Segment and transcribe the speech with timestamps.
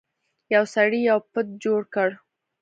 [0.53, 2.09] یو سړي یو بت جوړ کړ.